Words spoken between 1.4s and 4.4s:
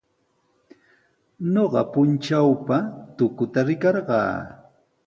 Ñuqa puntrawpa tukuta rikarqaa.